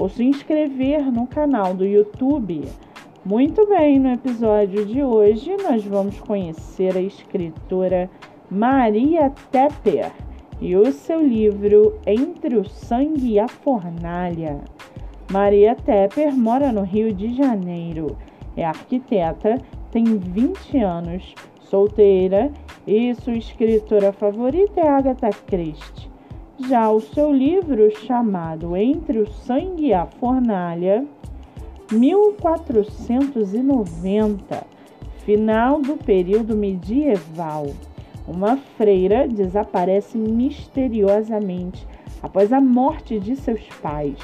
[0.00, 2.64] ou se inscrever no canal do YouTube.
[3.22, 8.08] Muito bem, no episódio de hoje nós vamos conhecer a escritora
[8.50, 10.10] Maria Tepper
[10.58, 14.62] e o seu livro Entre o Sangue e a Fornalha.
[15.30, 18.16] Maria Tepper mora no Rio de Janeiro,
[18.56, 19.60] é arquiteta,
[19.90, 22.50] tem 20 anos, solteira
[22.86, 26.09] e sua escritora favorita é Agatha Christie.
[26.68, 31.06] Já o seu livro, chamado Entre o Sangue e a Fornalha,
[31.90, 34.66] 1490,
[35.24, 37.68] final do período medieval.
[38.28, 41.88] Uma freira desaparece misteriosamente
[42.22, 44.18] após a morte de seus pais.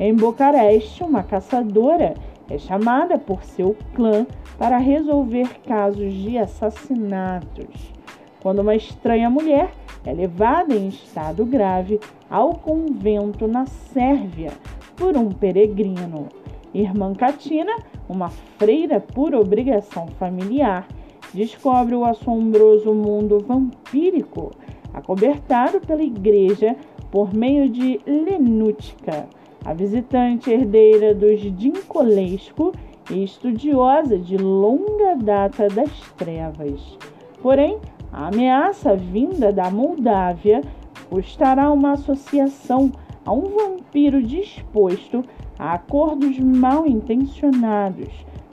[0.00, 2.14] Em Bucareste, uma caçadora
[2.48, 7.92] é chamada por seu clã para resolver casos de assassinatos.
[8.40, 9.70] Quando uma estranha mulher
[10.06, 14.52] é levada em estado grave ao convento na Sérvia
[14.96, 16.28] por um peregrino.
[16.72, 17.74] Irmã Catina,
[18.08, 20.86] uma freira por obrigação familiar,
[21.34, 24.52] descobre o assombroso mundo vampírico
[24.94, 26.76] acobertado pela igreja
[27.10, 29.28] por meio de Lenútica,
[29.64, 32.72] a visitante herdeira dos Dincolesco
[33.10, 36.98] e estudiosa de longa data das trevas.
[37.42, 37.78] Porém,
[38.12, 40.62] a ameaça vinda da Moldávia
[41.08, 42.92] custará uma associação
[43.24, 45.24] a um vampiro disposto
[45.58, 48.08] a acordos mal intencionados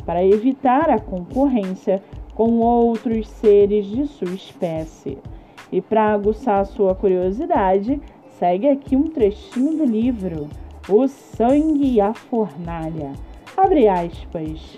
[0.06, 2.02] para evitar a concorrência
[2.34, 5.18] com outros seres de sua espécie.
[5.72, 8.02] E para aguçar sua curiosidade,
[8.40, 10.48] segue aqui um trechinho do livro
[10.90, 13.14] O Sangue e a Fornalha.
[13.56, 14.76] Abre aspas.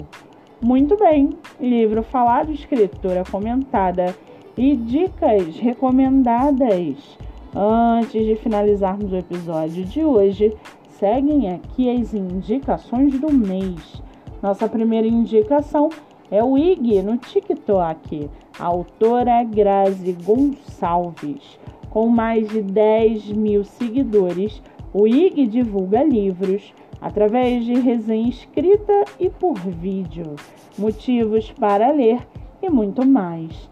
[0.62, 4.16] Muito bem, livro falado, escritora comentada
[4.58, 7.18] e dicas recomendadas.
[7.56, 10.56] Antes de finalizarmos o episódio de hoje,
[11.00, 14.04] seguem aqui as indicações do mês.
[14.42, 15.90] Nossa primeira indicação
[16.30, 21.60] é o IG no TikTok, a autora Grazi Gonçalves.
[21.90, 24.62] Com mais de 10 mil seguidores,
[24.94, 26.72] o IG divulga livros
[27.02, 30.36] através de resenha escrita e por vídeo,
[30.78, 32.20] motivos para ler
[32.62, 33.68] e muito mais.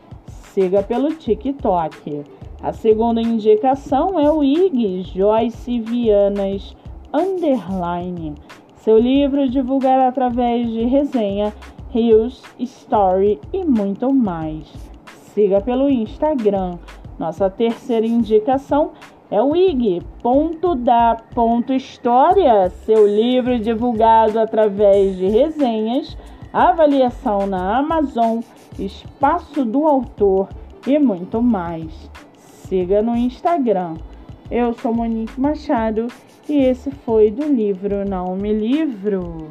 [0.52, 2.24] Siga pelo TikTok.
[2.62, 6.76] A segunda indicação é o IG Joyce Vianas
[7.14, 8.34] Underline.
[8.78, 11.54] Seu livro divulgado através de resenha,
[11.92, 14.74] reels, story e muito mais.
[15.36, 16.80] Siga pelo Instagram.
[17.20, 18.92] Nossa terceira indicação
[19.30, 26.18] é o IG ponto da ponto história, seu livro divulgado através de resenhas,
[26.52, 28.40] avaliação na Amazon,
[28.80, 30.50] espaço do autor
[30.88, 32.10] e muito mais
[32.68, 33.96] siga no Instagram.
[34.52, 36.08] Eu sou Monique Machado
[36.50, 39.48] e esse foi do livro Não Me Livro.